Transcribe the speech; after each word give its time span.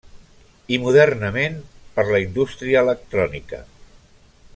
I 0.77 0.79
modernament 0.85 1.59
per 1.99 2.05
la 2.07 2.21
indústria 2.29 2.81
electrònica. 2.87 3.61